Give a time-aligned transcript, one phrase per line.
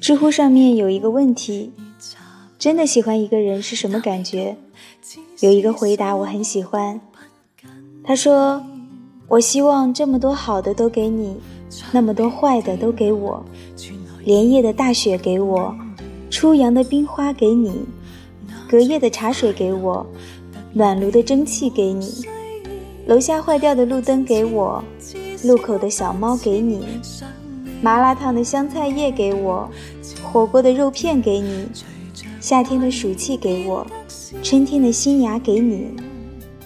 [0.00, 1.72] 知乎上面有一个问题：
[2.58, 4.56] 真的喜欢一个人是什么感觉？
[5.40, 7.00] 有一个回答我很喜欢，
[8.04, 8.64] 他说
[9.26, 11.36] ：“我希望这么多好的都给你，
[11.90, 13.44] 那么多坏的都给我，
[14.24, 15.74] 连夜的大雪给我，
[16.30, 17.84] 初阳的冰花给你，
[18.68, 20.06] 隔夜的茶水给我，
[20.72, 22.24] 暖炉的蒸汽给你，
[23.06, 24.82] 楼下坏掉的路灯给我，
[25.44, 26.86] 路口的小猫给你，
[27.82, 29.68] 麻辣烫的香菜叶给我，
[30.22, 31.68] 火锅的肉片给你，
[32.40, 33.86] 夏天的暑气给我。”
[34.42, 35.94] 春天的新芽给你，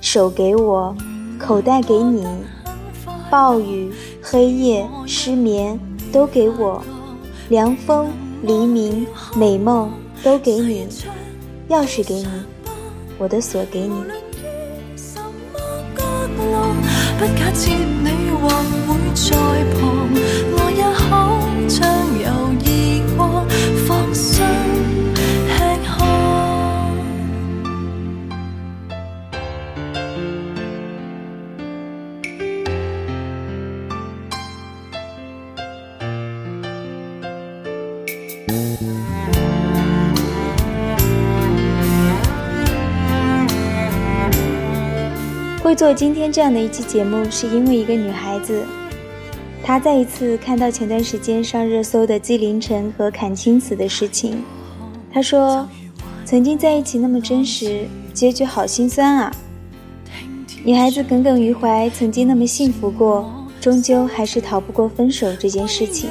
[0.01, 0.95] 手给我，
[1.39, 2.25] 口袋给你，
[3.31, 3.93] 暴雨、
[4.23, 5.79] 黑夜、失眠
[6.13, 6.81] 都给我，
[7.49, 8.11] 凉风、
[8.43, 9.91] 黎明、美梦
[10.23, 10.87] 都给你，
[11.69, 12.29] 钥匙给你，
[13.19, 13.97] 我的锁给你。
[17.19, 18.37] 不假设你还
[18.87, 19.58] 会在
[45.69, 48.65] 会做今天这样的一期节目，是因为一个女孩子，
[49.63, 54.43] 她再一次看到前段时间上热搜的纪凌尘和阚清子的事情。
[55.13, 55.69] 她说
[56.25, 59.31] ：“曾经在一起那么真实，结局好心酸啊。”
[60.65, 63.31] 女孩子耿耿于怀，曾经那么幸福过，
[63.61, 66.09] 终究还是逃不过分手这件事情。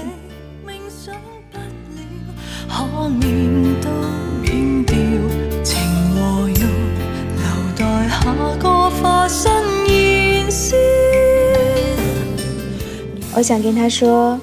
[13.38, 14.36] 我想跟他说，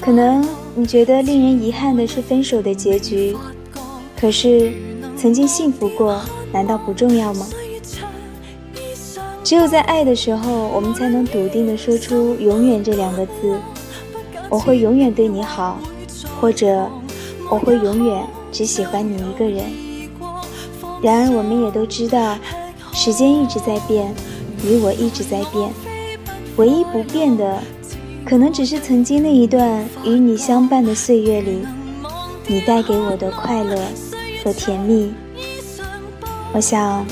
[0.00, 0.42] 可能
[0.74, 3.36] 你觉得令人遗憾的是分手的结局，
[4.18, 4.72] 可是
[5.14, 6.18] 曾经幸福过，
[6.50, 7.46] 难道不重要吗？
[9.44, 13.60] 只有在爱的时候，我们才能笃定地说出“永远”这两个字。
[14.48, 15.78] 我会永远对你好，
[16.40, 16.88] 或者
[17.50, 19.64] 我会永远只喜欢你一个人。
[21.02, 22.38] 然而，我们也都知道，
[22.94, 24.14] 时间一直在变，
[24.62, 25.70] 你我一直在变，
[26.56, 27.62] 唯一不变的，
[28.24, 31.58] 可能只是曾经那一段与你相伴的岁月里，
[32.46, 33.76] 你带给我的快乐
[34.44, 35.12] 和甜蜜。
[36.52, 37.06] 我想，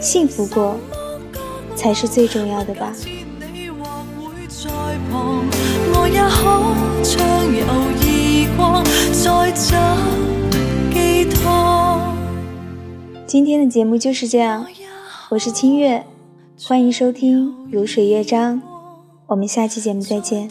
[0.00, 0.76] 幸福过。
[1.76, 2.92] 才是最重要的吧。
[13.26, 14.64] 今天的节目就是这样，
[15.30, 16.06] 我是清月，
[16.62, 18.62] 欢迎收听《如水乐章》，
[19.34, 20.48] 我们下期节目再见。